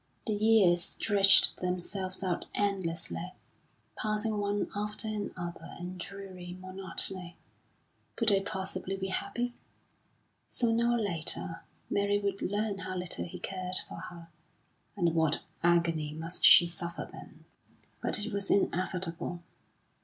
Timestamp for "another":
5.07-5.75